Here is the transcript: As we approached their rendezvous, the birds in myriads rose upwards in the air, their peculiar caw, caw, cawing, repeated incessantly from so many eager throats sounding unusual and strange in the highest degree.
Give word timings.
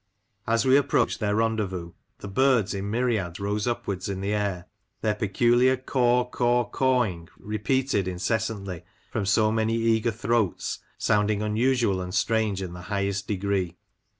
As 0.47 0.65
we 0.65 0.77
approached 0.77 1.19
their 1.19 1.35
rendezvous, 1.35 1.91
the 2.21 2.27
birds 2.27 2.73
in 2.73 2.89
myriads 2.89 3.39
rose 3.39 3.67
upwards 3.67 4.09
in 4.09 4.19
the 4.19 4.33
air, 4.33 4.65
their 5.01 5.13
peculiar 5.13 5.77
caw, 5.77 6.25
caw, 6.27 6.65
cawing, 6.67 7.29
repeated 7.37 8.07
incessantly 8.07 8.81
from 9.11 9.27
so 9.27 9.51
many 9.51 9.75
eager 9.75 10.09
throats 10.09 10.79
sounding 10.97 11.43
unusual 11.43 12.01
and 12.01 12.15
strange 12.15 12.63
in 12.63 12.73
the 12.73 12.81
highest 12.89 13.27
degree. 13.27 13.77